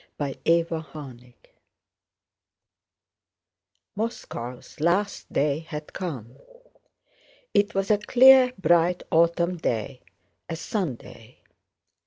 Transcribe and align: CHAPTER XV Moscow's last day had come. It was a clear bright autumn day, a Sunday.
CHAPTER 0.19 0.63
XV 0.63 1.35
Moscow's 3.95 4.79
last 4.79 5.31
day 5.31 5.59
had 5.59 5.93
come. 5.93 6.37
It 7.53 7.75
was 7.75 7.91
a 7.91 7.99
clear 7.99 8.51
bright 8.57 9.03
autumn 9.11 9.57
day, 9.57 10.01
a 10.49 10.55
Sunday. 10.55 11.43